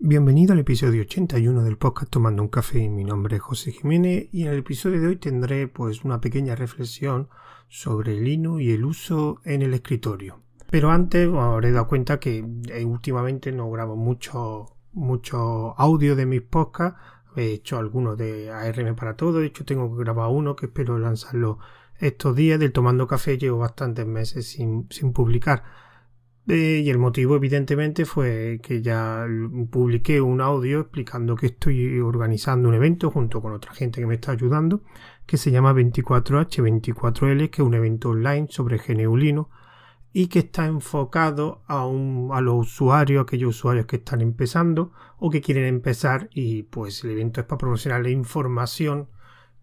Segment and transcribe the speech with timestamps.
[0.00, 2.88] Bienvenido al episodio 81 del podcast Tomando un café.
[2.88, 6.54] Mi nombre es José Jiménez y en el episodio de hoy tendré pues una pequeña
[6.54, 7.28] reflexión
[7.66, 10.40] sobre el Linux y el uso en el escritorio.
[10.70, 16.26] Pero antes os habré dado cuenta que eh, últimamente no grabo mucho, mucho audio de
[16.26, 16.96] mis podcasts.
[17.34, 19.40] He hecho algunos de ARM para todo.
[19.40, 21.58] De hecho tengo que grabar uno que espero lanzarlo
[21.98, 22.60] estos días.
[22.60, 25.64] Del Tomando Café llevo bastantes meses sin, sin publicar
[26.48, 29.26] eh, y el motivo, evidentemente, fue que ya
[29.70, 34.14] publiqué un audio explicando que estoy organizando un evento junto con otra gente que me
[34.14, 34.82] está ayudando,
[35.26, 39.48] que se llama 24H24L, que es un evento online sobre GNU
[40.12, 45.42] y que está enfocado a, a los usuarios, aquellos usuarios que están empezando o que
[45.42, 49.08] quieren empezar y pues el evento es para proporcionarles información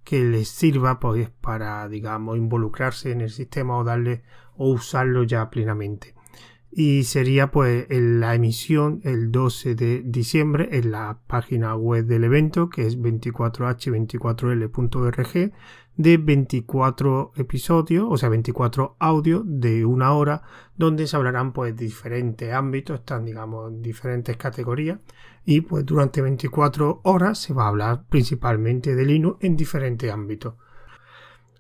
[0.04, 4.24] que les sirva pues para digamos involucrarse en el sistema o darle
[4.55, 6.16] o usarlo ya plenamente
[6.78, 12.70] y sería pues la emisión el 12 de diciembre en la página web del evento
[12.70, 15.54] que es 24h24l.org
[15.96, 20.41] de 24 episodios, o sea 24 audios de una hora
[20.76, 24.99] donde se hablarán pues diferentes ámbitos, están digamos en diferentes categorías
[25.46, 30.55] y pues durante 24 horas se va a hablar principalmente de Linux en diferentes ámbitos.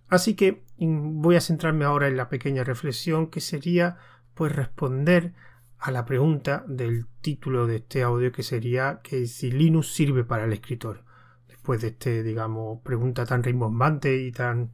[0.09, 3.95] Así que mm, voy a centrarme ahora en la pequeña reflexión que sería
[4.35, 5.33] pues responder
[5.79, 10.45] a la pregunta del título de este audio que sería que si Linux sirve para
[10.45, 11.03] el escritorio.
[11.47, 14.73] Después de este, digamos, pregunta tan rimbombante y tan,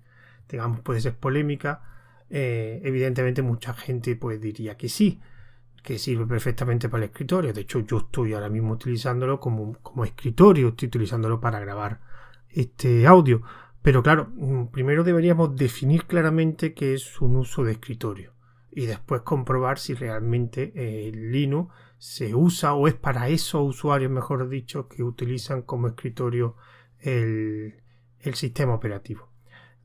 [0.50, 1.84] digamos, puede ser polémica,
[2.30, 5.22] eh, evidentemente mucha gente pues diría que sí,
[5.84, 7.53] que sirve perfectamente para el escritorio.
[7.53, 12.02] De hecho, yo estoy ahora mismo utilizándolo como, como escritorio, estoy utilizándolo para grabar
[12.50, 13.42] este audio.
[13.81, 14.31] Pero claro,
[14.72, 18.34] primero deberíamos definir claramente qué es un uso de escritorio
[18.72, 24.12] y después comprobar si realmente el eh, Linux se usa o es para esos usuarios,
[24.12, 26.56] mejor dicho, que utilizan como escritorio
[27.00, 27.76] el,
[28.34, 29.30] sistema operativo.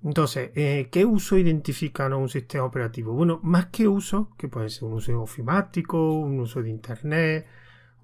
[0.02, 3.12] Entonces, eh, ¿qué uso identifican un sistema operativo?
[3.12, 7.46] Bueno, más que uso, que puede ser un uso ofimático, un uso de Internet,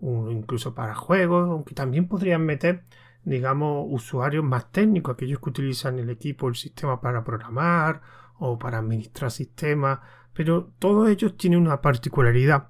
[0.00, 2.84] incluso para juegos, aunque también podrían meter,
[3.24, 8.02] digamos, usuarios más técnicos, aquellos que utilizan el equipo, el sistema para programar
[8.38, 10.00] o para administrar sistemas
[10.34, 12.68] pero todos ellos tienen una particularidad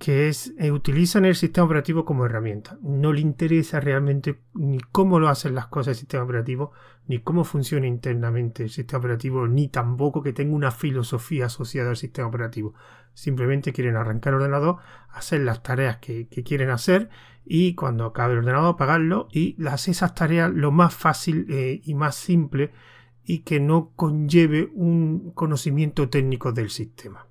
[0.00, 2.78] que es eh, utilizan el sistema operativo como herramienta.
[2.80, 6.72] No le interesa realmente ni cómo lo hacen las cosas el sistema operativo,
[7.06, 11.98] ni cómo funciona internamente el sistema operativo, ni tampoco que tenga una filosofía asociada al
[11.98, 12.72] sistema operativo.
[13.12, 14.78] Simplemente quieren arrancar el ordenador,
[15.10, 17.10] hacer las tareas que, quieren hacer
[17.44, 21.92] y cuando acabe el ordenador apagarlo y las, esas tareas lo más fácil eh, y
[21.92, 22.72] más simple
[23.30, 27.28] y que no conlleve un conocimiento técnico del sistema.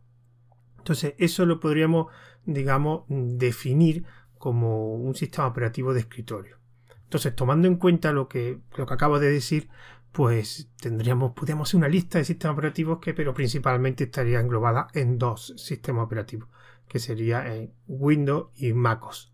[0.78, 2.08] Entonces, eso lo podríamos,
[2.46, 4.06] digamos, definir
[4.38, 6.56] como un sistema operativo de escritorio.
[7.04, 9.68] Entonces, tomando en cuenta lo que, lo que acabo de decir,
[10.14, 15.18] pues tendríamos, podríamos hacer una lista de sistemas operativos que, pero principalmente estaría englobada en
[15.18, 16.48] dos sistemas operativos,
[16.88, 17.44] que sería
[17.88, 19.34] Windows y MacOS.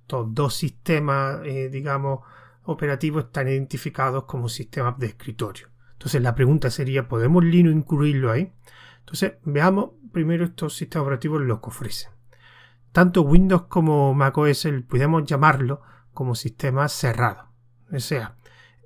[0.00, 2.22] Estos dos sistemas, eh, digamos,
[2.64, 5.69] operativos están identificados como sistemas de escritorio.
[6.00, 8.50] Entonces la pregunta sería, ¿podemos Linux incluirlo ahí?
[9.00, 12.10] Entonces veamos primero estos sistemas operativos los que ofrecen.
[12.90, 15.82] Tanto Windows como macOS podemos llamarlo
[16.14, 17.50] como sistema cerrado.
[17.92, 18.36] O sea,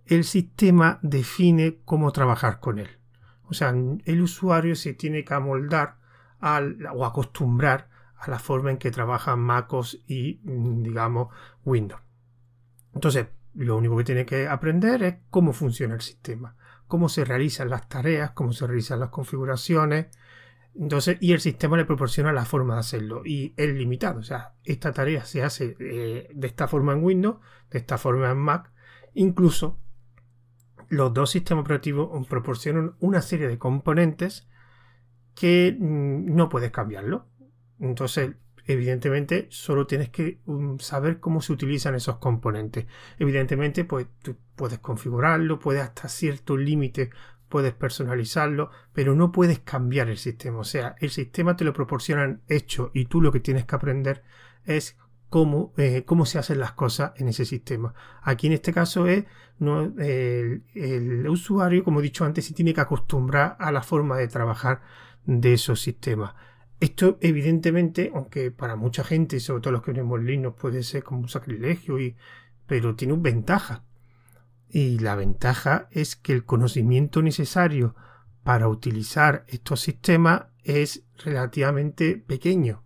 [0.07, 2.91] el sistema define cómo trabajar con él.
[3.45, 3.73] O sea,
[4.05, 5.99] el usuario se tiene que amoldar
[6.41, 11.29] o acostumbrar a la forma en que trabajan MacOS y, digamos,
[11.65, 12.03] Windows.
[12.93, 17.71] Entonces, lo único que tiene que aprender es cómo funciona el sistema cómo se realizan
[17.71, 20.07] las tareas, cómo se realizan las configuraciones.
[20.75, 23.23] Entonces, y el sistema le proporciona la forma de hacerlo.
[23.25, 24.21] Y es limitado.
[24.21, 27.39] O sea, esta tarea se hace eh, de esta forma en Windows,
[27.71, 28.73] de esta forma en Mac.
[29.15, 29.79] Incluso
[30.89, 34.49] los dos sistemas operativos proporcionan una serie de componentes
[35.35, 37.29] que mm, no puedes cambiarlo.
[37.79, 38.37] Entonces,
[38.67, 42.87] evidentemente solo tienes que um, saber cómo se utilizan esos componentes.
[43.19, 47.11] Evidentemente, pues tú puedes configurarlo, puedes hasta cierto límite,
[47.49, 50.59] puedes personalizarlo, pero no puedes cambiar el sistema.
[50.59, 54.25] O sea, el sistema te lo proporcionan hecho y tú lo que tienes que aprender
[54.65, 54.97] es
[55.29, 57.95] cómo, eh, cómo se hacen las cosas en ese sistema.
[58.23, 59.25] Aquí en este caso es
[59.61, 64.29] el, el usuario, como he dicho antes, se tiene que acostumbrar a la forma de
[64.29, 64.83] trabajar
[65.27, 66.35] de esos sistemas.
[66.85, 71.21] Esto, evidentemente, aunque para mucha gente, sobre todo los que tenemos Linux, puede ser como
[71.21, 72.15] un sacrilegio, y,
[72.67, 73.85] pero tiene una ventaja.
[74.69, 77.95] Y la ventaja es que el conocimiento necesario
[78.43, 82.83] para utilizar estos sistemas es relativamente pequeño,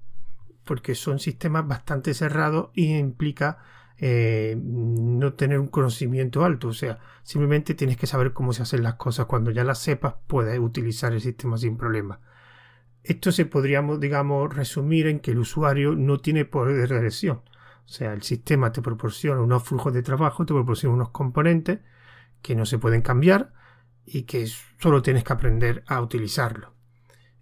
[0.63, 3.59] porque son sistemas bastante cerrados y implica
[3.97, 6.69] eh, no tener un conocimiento alto.
[6.69, 9.27] O sea, simplemente tienes que saber cómo se hacen las cosas.
[9.27, 12.21] Cuando ya las sepas, puedes utilizar el sistema sin problema.
[13.03, 17.43] Esto se podríamos, digamos, resumir en que el usuario no tiene poder de elección.
[17.85, 21.81] O sea, el sistema te proporciona unos flujos de trabajo, te proporciona unos componentes
[22.43, 23.53] que no se pueden cambiar
[24.05, 24.47] y que
[24.79, 26.75] solo tienes que aprender a utilizarlo.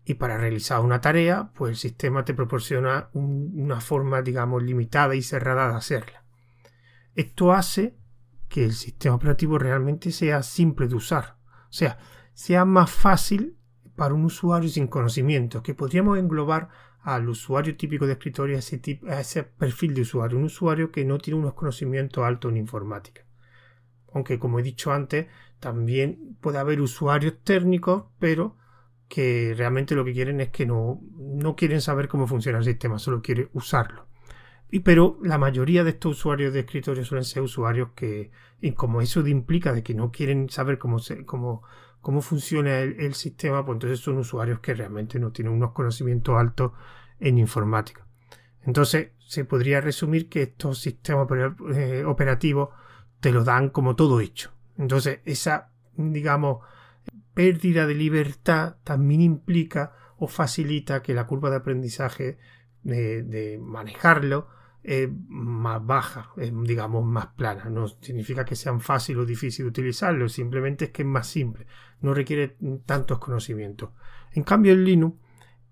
[0.05, 5.23] Y para realizar una tarea, pues el sistema te proporciona una forma, digamos, limitada y
[5.23, 6.25] cerrada de hacerla.
[7.17, 7.97] Esto hace
[8.49, 11.39] que el sistema operativo realmente sea simple de usar.
[11.69, 11.99] O sea,
[12.35, 13.56] sea más fácil
[13.97, 16.69] para un usuario sin conocimiento, que podríamos englobar
[17.03, 20.91] al usuario típico de escritorio, a ese, tipo, a ese perfil de usuario, un usuario
[20.91, 23.23] que no tiene unos conocimientos altos en informática.
[24.13, 25.27] Aunque, como he dicho antes,
[25.61, 28.57] también puede haber usuarios técnicos, pero
[29.09, 32.99] que realmente lo que quieren es que no, no quieren saber cómo funciona el sistema,
[32.99, 34.07] solo quieren usarlo.
[34.71, 39.01] Y, pero la mayoría de estos usuarios de escritorio suelen ser usuarios que, y como
[39.01, 41.63] eso implica de que no quieren saber cómo, se, cómo,
[42.07, 46.71] cómo funciona el, sistema, pues entonces son usuarios que realmente no tienen unos conocimientos altos
[47.19, 48.07] en informática.
[48.63, 51.27] Entonces se podría resumir que estos sistemas
[51.75, 52.69] eh, operativos
[53.19, 54.53] te lo dan como todo hecho.
[54.79, 56.59] Entonces esa, digamos,
[57.35, 62.39] pérdida de libertad también implica o facilita que la curva de aprendizaje
[62.85, 64.47] de manejarlo
[64.87, 67.65] es más baja, es, digamos más plana.
[67.69, 71.67] No significa que sean fácil o difícil de utilizarlo, simplemente es que es más simple,
[72.01, 72.57] no requiere
[72.87, 73.91] tantos conocimientos.
[74.33, 75.19] En cambio, en Linux,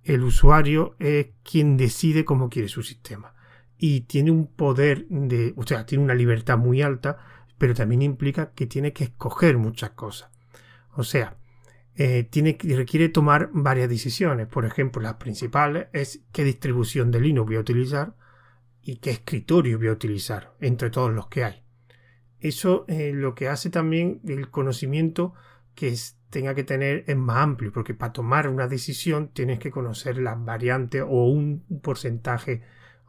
[0.02, 3.34] el usuario es quien decide cómo quiere su sistema
[3.78, 7.18] y tiene un poder de, o sea, tiene una libertad muy alta,
[7.56, 10.30] pero también implica que tiene que escoger muchas cosas.
[10.96, 11.36] O sea,
[11.94, 14.48] eh, tiene, requiere tomar varias decisiones.
[14.48, 18.16] Por ejemplo, las principales es qué distribución de Linux voy a utilizar
[18.84, 21.62] y qué escritorio voy a utilizar entre todos los que hay.
[22.40, 25.34] Eso eh, lo que hace también el conocimiento
[25.74, 25.94] que
[26.28, 30.44] tenga que tener es más amplio, porque para tomar una decisión tienes que conocer las
[30.44, 32.62] variantes o un porcentaje,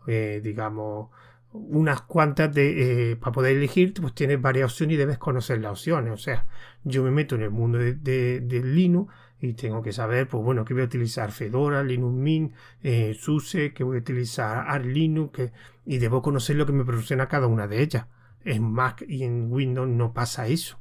[0.07, 1.10] eh, digamos,
[1.51, 5.71] unas cuantas de eh, para poder elegir, pues tienes varias opciones y debes conocer las
[5.71, 6.13] opciones.
[6.13, 6.48] O sea,
[6.83, 9.12] yo me meto en el mundo de, de Linux
[9.50, 13.74] y tengo que saber, pues bueno, que voy a utilizar Fedora, Linux Mint, eh, SUSE,
[13.74, 15.51] que voy a utilizar Arch Linux,
[15.86, 18.07] y debo conocer lo que me proporciona cada una de ellas.
[18.44, 20.80] En Mac y en Windows no pasa eso.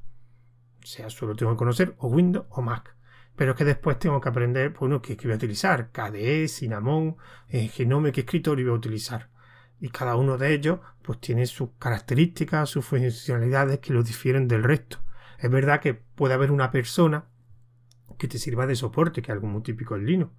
[0.82, 2.94] O sea, solo tengo que conocer o Windows o Mac.
[3.36, 7.16] Pero es que después tengo que aprender, pues, bueno, qué, voy a utilizar, KDE, Cinnamon,
[7.48, 9.30] eh, Genome, qué escritorio voy a utilizar.
[9.80, 14.62] Y cada uno de ellos, pues tiene sus características, sus funcionalidades que lo difieren del
[14.62, 14.98] resto.
[15.38, 17.26] Es verdad que puede haber una persona
[18.16, 20.32] que te sirva de soporte, que es algo muy típico en Linux.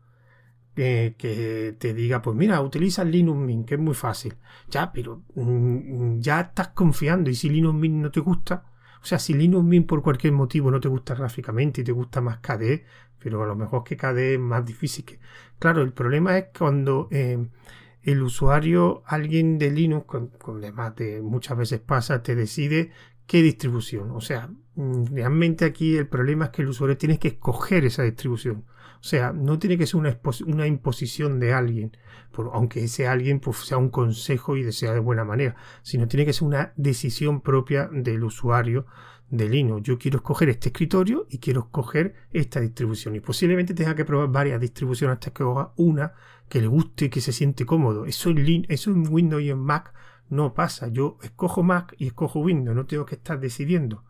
[0.75, 4.35] que te diga, pues mira, utiliza Linux Mint, que es muy fácil.
[4.69, 7.29] Ya, pero mm, ya estás confiando.
[7.29, 8.65] Y si Linux Mint no te gusta,
[9.01, 12.21] o sea, si Linux Mint por cualquier motivo no te gusta gráficamente y te gusta
[12.21, 12.85] más KDE,
[13.19, 15.19] pero a lo mejor que KDE es más difícil que.
[15.59, 17.47] Claro, el problema es cuando eh,
[18.01, 22.91] el usuario, alguien de Linux, con, con además de muchas veces pasa, te decide
[23.27, 24.11] qué distribución.
[24.11, 28.03] O sea, mm, realmente aquí el problema es que el usuario tiene que escoger esa
[28.03, 28.65] distribución.
[28.99, 31.95] O sea, no tiene que ser una, imposición de alguien,
[32.51, 36.33] aunque ese alguien pues, sea un consejo y desea de buena manera, sino tiene que
[36.33, 38.87] ser una decisión propia del usuario
[39.29, 39.83] de Linux.
[39.83, 43.15] Yo quiero escoger este escritorio y quiero escoger esta distribución.
[43.15, 46.13] Y posiblemente tenga que probar varias distribuciones hasta que coja una
[46.49, 48.05] que le guste y que se siente cómodo.
[48.05, 49.93] Eso en, eso en Windows y en Mac
[50.29, 50.87] no pasa.
[50.87, 54.03] Yo escojo Mac y escojo Windows, no tengo que estar decidiendo.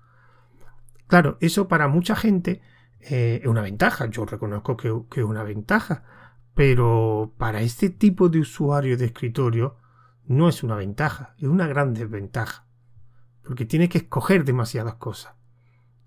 [1.07, 2.61] Claro, eso para mucha gente
[2.99, 4.07] eh, es una ventaja.
[4.07, 6.03] Yo reconozco que, es una ventaja.
[6.53, 9.75] Pero para este tipo de usuario de escritorio
[10.25, 12.65] no es una ventaja, es una gran desventaja.
[13.43, 15.35] Porque tiene que escoger demasiadas cosas.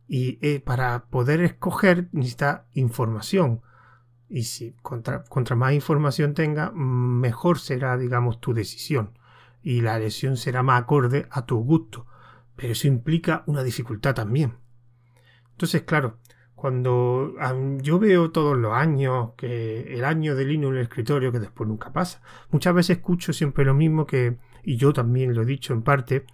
[0.08, 3.60] Y eh, para poder escoger necesita información.
[4.30, 9.17] Y si contra, contra más información tenga, mejor será, digamos, tu decisión
[9.62, 12.06] y la lesión será más acorde a tu gusto,
[12.56, 14.54] pero eso implica una dificultad también.
[15.52, 16.18] Entonces, claro,
[16.54, 17.34] cuando
[17.80, 21.68] yo veo todos los años que el año de Linux en el escritorio, que después
[21.68, 25.72] nunca pasa, muchas veces escucho siempre lo mismo que, y yo también lo he dicho
[25.72, 26.24] en parte,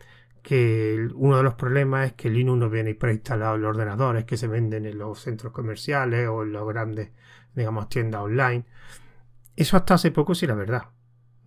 [0.43, 4.37] que uno de los problemas es que Linux no viene preinstalado en los ordenadores que
[4.37, 7.11] se venden en los centros comerciales o en los grandes,
[7.55, 8.65] digamos, tiendas online.
[9.57, 10.85] Eso hasta hace poco sí era verdad.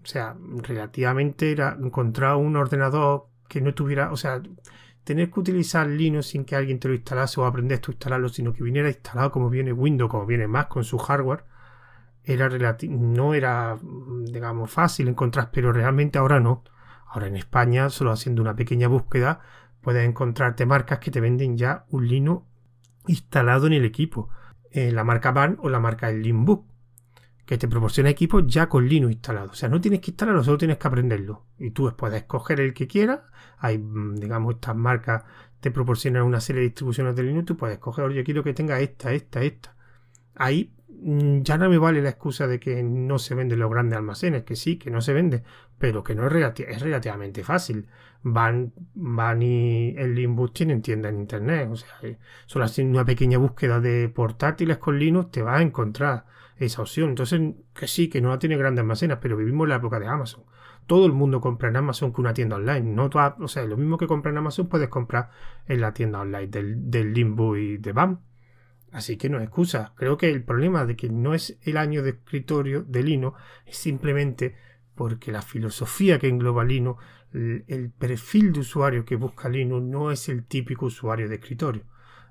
[0.08, 4.42] O sea, relativamente era encontrar un ordenador que no tuviera, o sea,
[5.04, 8.54] tener que utilizar Linux sin que alguien te lo instalase o aprender a instalarlo, sino
[8.54, 11.44] que viniera instalado como viene Windows, como viene Mac con su hardware,
[12.24, 12.48] era
[12.88, 13.78] no era,
[14.32, 16.64] digamos, fácil encontrar, pero realmente ahora no.
[17.08, 19.42] Ahora en España, solo haciendo una pequeña búsqueda,
[19.82, 22.46] puedes encontrarte marcas que te venden ya un Linux
[23.08, 24.30] instalado en el equipo.
[24.72, 26.66] Eh, la marca Van o la marca el Limbook
[27.48, 29.52] que te proporciona equipos ya con Linux instalado.
[29.52, 31.46] O sea, no tienes que instalarlo, solo tienes que aprenderlo.
[31.58, 33.22] Y tú puedes escoger el que quieras.
[33.58, 35.24] Hay, mm, digamos, estas marcas
[35.62, 37.46] te proporcionan una serie de distribuciones de Linux.
[37.46, 39.78] Tú puedes escoger, oye, quiero que tenga esta, esta, esta.
[40.36, 43.98] Ahí mm, ya no me vale la excusa de que no se venden los grandes
[43.98, 45.44] almacenes, que sí, que no se vende,
[45.78, 47.88] pero que no es, es relativamente fácil.
[48.24, 53.06] Van, van y el Linux tienen tienda en internet, o sea, eh, solo haciendo una
[53.06, 56.26] pequeña búsqueda de portátiles con Linux te vas a encontrar
[56.60, 57.10] esa opción.
[57.10, 57.42] Entonces,
[57.74, 60.44] que sí, que no tiene grandes almacenes, pero vivimos en la época de Amazon.
[60.86, 62.94] Todo el mundo compra en Amazon que una tienda online.
[62.94, 65.30] No o sea, lo mismo que compra en Amazon puedes comprar
[65.68, 68.22] en la tienda online del, del Limbo y de BAM.
[68.92, 69.94] Así que no es excusa.
[69.96, 73.34] Creo que el problema de que no es el año de escritorio de Lino
[73.66, 74.56] es simplemente
[74.96, 76.98] porque la filosofía que engloba Lino,
[77.34, 81.84] el perfil de usuario que busca Lino no es el típico usuario de escritorio.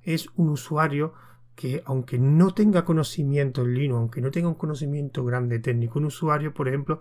[0.02, 1.14] Es un usuario
[1.56, 6.04] que aunque no tenga conocimiento en Linux, aunque no tenga un conocimiento grande técnico, un
[6.04, 7.00] usuario, por ejemplo,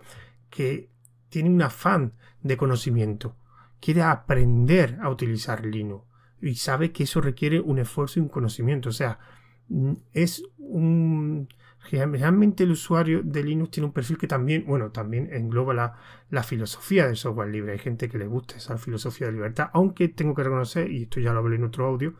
[0.49, 0.89] que
[1.29, 3.35] tiene un afán de conocimiento,
[3.81, 6.05] quiere aprender a utilizar Linux
[6.41, 8.89] y sabe que eso requiere un esfuerzo y un conocimiento.
[8.89, 9.19] O sea,
[9.67, 11.49] mm, es un...
[11.91, 15.93] Realmente el usuario de Linux tiene un perfil que también, bueno, también engloba la,
[16.31, 17.73] la filosofía del software libre.
[17.73, 21.19] Hay gente que le gusta esa filosofía de libertad, aunque tengo que reconocer, y esto
[21.19, 22.15] ya lo hablé en otro audio,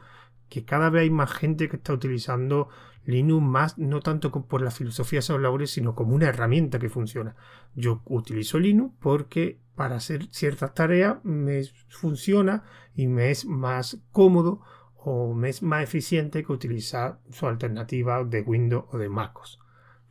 [0.50, 2.70] que cada vez hay más gente que está utilizando
[3.06, 7.36] Linux más, no tanto por la filosofía de labores, sino como una herramienta que funciona.
[7.76, 12.64] Yo utilizo Linux porque para hacer ciertas tareas me funciona
[12.96, 14.62] y me es más cómodo
[14.96, 19.60] o me es más eficiente que utilizar su alternativa de Windows o de MacOS.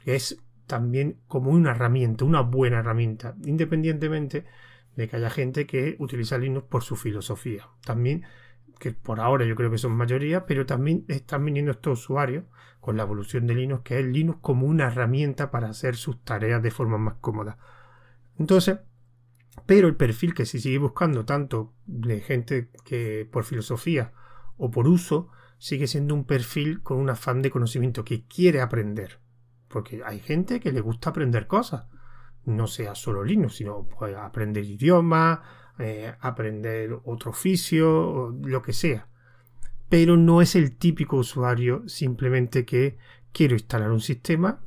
[0.05, 4.45] Es también como una herramienta, una buena herramienta, independientemente
[4.95, 7.69] de que haya gente que utiliza Linux por su filosofía.
[7.85, 8.25] También
[8.79, 12.45] que por ahora yo creo que son mayoría, pero también están viniendo estos usuarios
[12.81, 16.63] con la evolución de Linux, que es Linux como una herramienta para hacer sus tareas
[16.63, 17.59] de forma más cómoda.
[18.39, 18.79] Entonces,
[19.67, 24.13] pero el perfil que se sigue buscando tanto de gente que por filosofía
[24.57, 29.21] o por uso, sigue siendo un perfil con un afán de conocimiento que quiere aprender.
[29.69, 31.87] Porque hay gente que le gusta aprender cosas.
[32.45, 35.41] No sea solo Linux, sino pues, aprender idiomas,
[35.79, 39.09] eh, aprender otro oficio, lo que sea.
[39.89, 42.97] Pero no es el típico usuario simplemente que
[43.33, 44.61] quiero instalar un sistema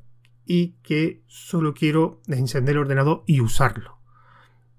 [0.46, 4.00] y que solo quiero encender el ordenador y usarlo.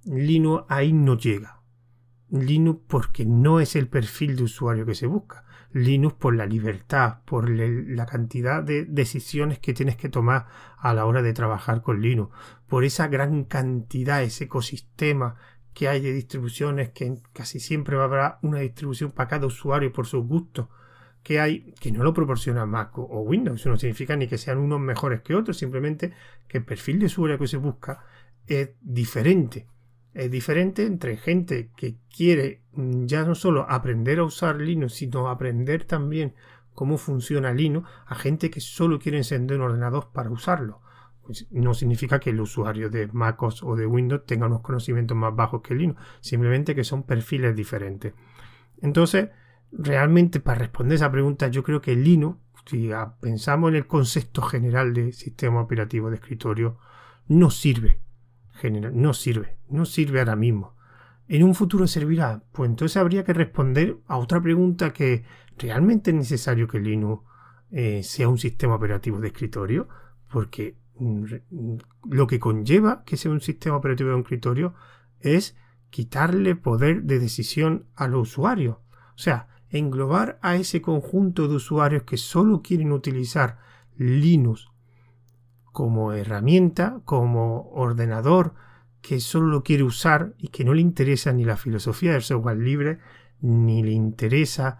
[0.04, 1.62] Linux ahí no llega.
[2.30, 5.44] Linux porque no es el perfil de usuario que se busca.
[5.72, 10.46] Linux por la libertad, por la cantidad de decisiones que tienes que tomar
[10.78, 12.34] a la hora de trabajar con Linux,
[12.66, 15.36] por esa gran cantidad, ese ecosistema
[15.78, 20.26] que hay de distribuciones, que casi siempre habrá una distribución para cada usuario por sus
[20.26, 20.66] gustos,
[21.22, 23.64] que hay que no lo proporciona Mac o Windows.
[23.64, 26.12] No significa ni que sean unos mejores que otros, simplemente
[26.48, 28.04] que el perfil de usuario que se busca
[28.48, 29.68] es diferente.
[30.14, 35.84] Es diferente entre gente que quiere ya no solo aprender a usar Linux, sino aprender
[35.84, 36.34] también
[36.74, 40.80] cómo funciona Linux, a gente que solo quiere encender un ordenador para usarlo.
[41.28, 45.36] Pues, no significa que el usuario de MacOS o de Windows tenga unos conocimientos más
[45.36, 48.14] bajos que Linux, simplemente que son perfiles diferentes.
[48.80, 49.28] Entonces,
[49.70, 52.88] realmente para responder esa pregunta, yo creo que Linux, si
[53.20, 56.78] pensamos en el concepto general de sistema operativo de escritorio,
[57.26, 58.00] no sirve.
[58.94, 60.76] no sirve, no sirve ahora mismo.
[61.28, 62.42] ¿En un futuro servirá?
[62.52, 65.24] Pues entonces habría que responder a otra pregunta que
[65.58, 67.22] ¿realmente es necesario que Linux
[67.70, 69.90] eh, sea un sistema operativo de escritorio?
[70.30, 74.74] Porque lo que conlleva que sea un sistema operativo de un escritorio
[75.20, 75.56] es
[75.90, 78.76] quitarle poder de decisión a los usuarios.
[79.14, 83.58] O sea, englobar a ese conjunto de usuarios que solo quieren utilizar
[83.96, 84.68] Linux
[85.72, 88.54] como herramienta, como ordenador,
[89.00, 92.58] que solo lo quiere usar y que no le interesa ni la filosofía del software
[92.58, 92.98] libre,
[93.40, 94.78] ni le interesa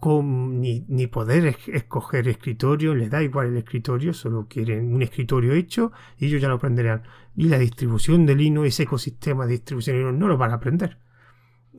[0.00, 6.26] ni, poder escoger escritorio, les da igual el escritorio, solo quieren un escritorio hecho y
[6.26, 7.02] ellos ya lo aprenderán.
[7.36, 10.54] Y la distribución de Linux, ese ecosistema de distribución de Linux, no lo van a
[10.54, 10.98] aprender.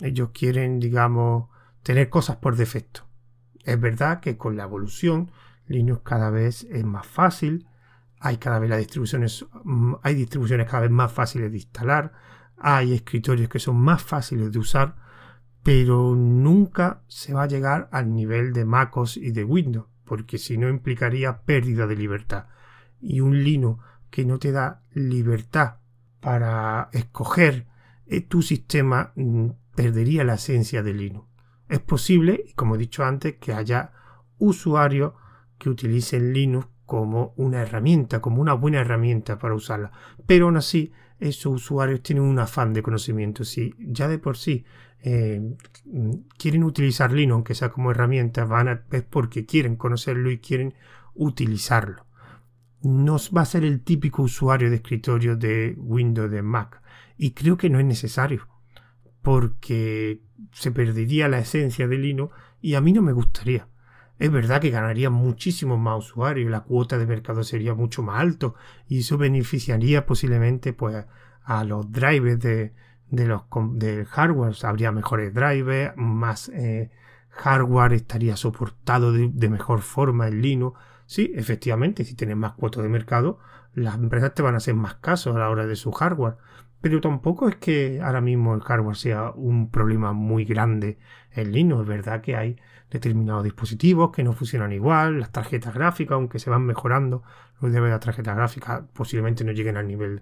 [0.01, 1.49] Ellos quieren, digamos,
[1.83, 3.07] tener cosas por defecto.
[3.63, 5.31] Es verdad que con la evolución,
[5.67, 7.67] Linux cada vez es más fácil,
[8.19, 12.13] hay cada vez las distribuciones, mm, hay distribuciones cada vez más fáciles de instalar,
[12.57, 14.95] hay escritorios que son más fáciles de usar,
[15.63, 20.57] pero nunca se va a llegar al nivel de MacOS y de Windows, porque si
[20.57, 22.45] no implicaría pérdida de libertad.
[23.01, 25.75] Y un Linux que no te da libertad
[26.19, 27.67] para escoger
[28.07, 31.27] eh, tu sistema mm, perdería la esencia de Linux.
[31.67, 33.91] Es posible, como he dicho antes, que haya
[34.39, 35.13] usuarios
[35.57, 39.91] que utilicen Linux como una herramienta, como una buena herramienta para usarla.
[40.25, 43.43] Pero aún así, esos usuarios tienen un afán de conocimiento.
[43.43, 44.65] Si ya de por sí
[45.01, 45.55] eh,
[46.37, 50.73] quieren utilizar Linux, aunque sea como herramienta, van a, es porque quieren conocerlo y quieren
[51.15, 52.05] utilizarlo.
[52.81, 56.81] No va a ser el típico usuario de escritorio de Windows, de Mac.
[57.17, 58.47] Y creo que no es necesario,
[59.21, 60.21] porque
[60.53, 63.67] se perdería la esencia de Linux y a mí no me gustaría.
[64.17, 68.55] Es verdad que ganaría muchísimos más usuarios, la cuota de mercado sería mucho más alto
[68.87, 71.05] y eso beneficiaría posiblemente pues,
[71.43, 72.73] a los drivers de,
[73.11, 74.55] los, del hardware.
[74.63, 76.89] Habría mejores drivers, más eh,
[77.29, 80.79] hardware estaría soportado de, mejor forma en Linux.
[81.05, 83.39] Sí, efectivamente, si tienes más cuotas de mercado,
[83.73, 86.37] las empresas te van a hacer más caso a la hora de su hardware.
[86.81, 90.97] Pero tampoco es que ahora mismo el hardware sea un problema muy grande
[91.31, 91.81] en Linux.
[91.81, 92.57] Es verdad que hay
[92.89, 97.23] determinados dispositivos que no funcionan igual, las tarjetas gráficas, aunque se van mejorando,
[97.61, 100.21] los de la tarjeta gráfica posiblemente no lleguen al nivel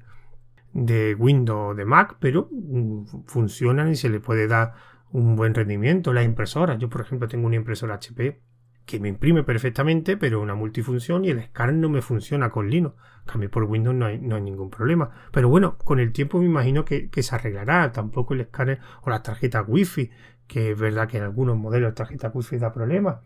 [0.74, 4.74] de Windows o de Mac, pero mm, funcionan y se le puede dar
[5.12, 6.14] un buen rendimiento.
[6.14, 8.42] Las impresoras, yo por ejemplo tengo una impresora HP
[8.86, 12.96] que me imprime perfectamente, pero una multifunción y el escáner no me funciona con Linux.
[13.26, 15.12] Cambio por Windows no hay, no hay ningún problema.
[15.34, 17.92] Pero bueno, con el tiempo me imagino que, que se arreglará.
[17.92, 20.10] Tampoco el escáner o las tarjetas Wi-Fi
[20.48, 23.18] que es verdad que en algunos modelos de tarjeta Wi-Fi da problemas.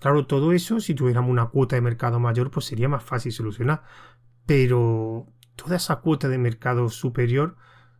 [0.00, 3.82] Claro, todo eso, si tuviéramos una cuota de mercado mayor, pues sería más fácil solucionar.
[4.46, 5.26] Pero
[5.58, 7.56] toda esa cuota de mercado superior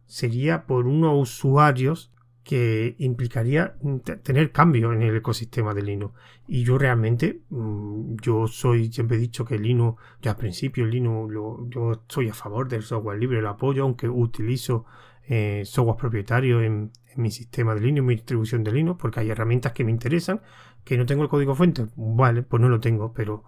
[0.06, 2.12] sería por unos usuarios
[2.44, 3.76] que implicaría
[4.22, 6.14] tener cambio en el ecosistema de Linux.
[6.46, 11.34] Y yo realmente, mm, yo soy, siempre he dicho que Linux, ya al principio Linux,
[11.68, 14.86] yo estoy a favor del software libre, lo apoyo, aunque utilizo
[15.28, 19.72] eh, software propietario en, mi sistema de Linux, mi distribución de Linux, porque hay herramientas
[19.72, 20.40] que me interesan,
[20.84, 23.42] que no tengo el código fuente, vale, pues no lo tengo, pero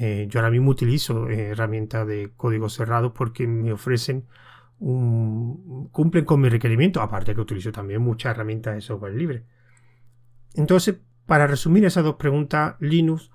[0.00, 4.26] eh, yo ahora mismo utilizo eh, herramientas de código cerrado porque me ofrecen
[4.78, 9.44] un, cumplen con mi requerimiento, aparte que utilizo también muchas herramientas de software libre.
[10.54, 13.30] Entonces, para resumir esas dos preguntas, Linux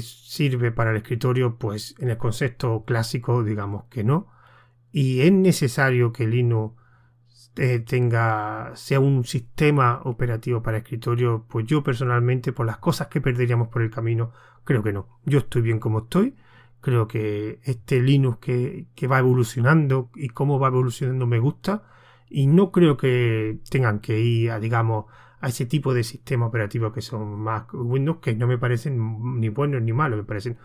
[0.00, 4.28] sirve para el escritorio, pues en el concepto clásico, digamos que no,
[4.92, 6.74] y es necesario que Linux
[7.56, 13.20] eh, tenga sea un sistema operativo para escritorio, pues yo personalmente, por las cosas que
[13.20, 14.32] perderíamos por el camino,
[14.68, 15.08] creo que no.
[15.24, 16.36] Yo estoy bien como estoy.
[16.82, 21.84] Creo que este Linux que, va evolucionando y cómo va evolucionando me gusta.
[22.28, 25.06] Y no creo que tengan que ir a, digamos,
[25.40, 29.48] a ese tipo de sistema operativo que son más Windows, que no me parecen ni
[29.48, 30.58] buenos ni malos, me parecen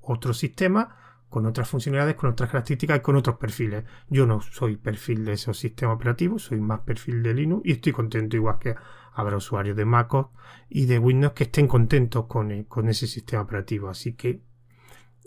[0.00, 0.88] otros sistemas
[1.28, 3.84] con otras funcionalidades, con otras características y con otros perfiles.
[4.08, 7.92] Yo no soy perfil de esos sistemas operativos, soy más perfil de Linux y estoy
[7.92, 8.74] contento igual que
[9.12, 10.28] habrá usuarios de MacOS
[10.68, 13.88] y de Windows que estén contentos con, eh, ese sistema operativo.
[13.88, 14.42] Así que,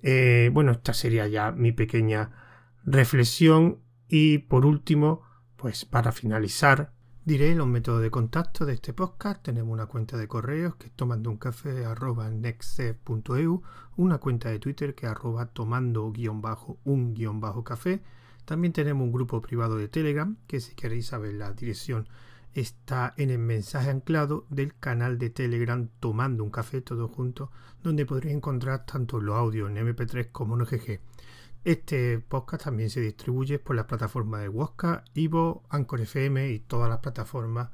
[0.02, 2.32] eh, bueno, esta sería ya mi pequeña
[2.86, 5.22] reflexión y por último,
[5.56, 6.92] pues para finalizar,
[7.26, 9.42] Diré los métodos de contacto de este podcast.
[9.42, 13.62] Tenemos una cuenta de correos que es tomandouncafe.nextc.eu,
[13.96, 18.04] una cuenta de Twitter que arroba tomando-un-café.
[18.44, 22.10] También tenemos un grupo privado de Telegram que si queréis saber la dirección
[22.54, 28.06] está en el mensaje anclado del canal de Telegram Tomando un Café todo junto, donde
[28.06, 31.00] podréis encontrar tanto los audios en MP3 como en OGG.
[31.64, 36.90] Este podcast también se distribuye por las plataformas de Wosca, Ivo, Anchor FM y todas
[36.90, 37.70] las plataformas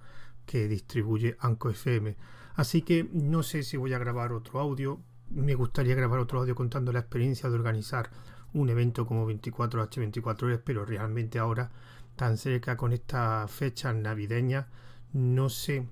[0.46, 2.16] que distribuye Anchor FM.
[2.56, 5.00] Así que no sé si voy a grabar otro audio.
[5.30, 8.10] Me gustaría grabar otro audio contando la experiencia de organizar
[8.54, 11.72] un evento como 24H24 horas, pero realmente ahora,
[12.20, 14.68] tan cerca con esta fecha navideña,
[15.14, 15.88] no sé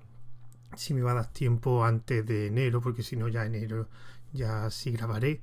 [0.76, 3.88] si me va a dar tiempo antes de enero, porque si no ya enero
[4.34, 5.40] ya sí grabaré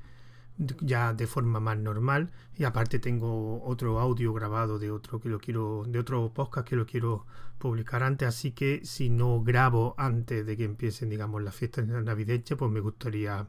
[0.82, 2.30] ya de forma más normal.
[2.58, 6.76] Y aparte tengo otro audio grabado de otro que lo quiero de otro podcast que
[6.76, 7.24] lo quiero
[7.58, 8.28] publicar antes.
[8.28, 12.80] Así que si no grabo antes de que empiecen digamos las fiestas navideñas pues me
[12.80, 13.46] gustaría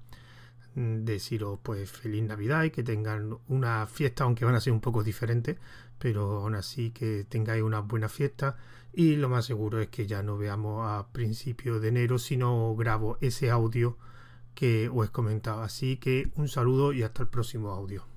[0.76, 4.82] mm, deciros pues feliz navidad y que tengan una fiesta aunque van a ser un
[4.82, 5.58] poco diferentes
[6.00, 8.58] pero aún así que tengáis una buena fiesta
[8.94, 12.76] y lo más seguro es que ya no veamos a principios de enero si no
[12.76, 13.98] grabo ese audio
[14.56, 15.62] que os he comentado.
[15.62, 18.15] Así que un saludo y hasta el próximo audio.